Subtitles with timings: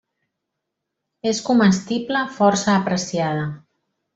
[1.33, 3.45] És comestible força apreciada.